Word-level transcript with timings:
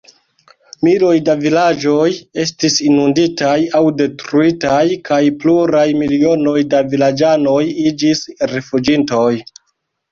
Miloj 0.85 1.11
da 1.27 1.35
vilaĝoj 1.43 2.07
estis 2.45 2.79
inunditaj 2.87 3.53
aŭ 3.81 3.83
detruitaj 4.01 4.83
kaj 5.11 5.23
pluraj 5.45 5.87
milionoj 6.03 6.59
da 6.75 6.83
vilaĝanoj 6.97 7.63
iĝis 7.91 8.29
rifuĝintoj. 8.57 9.31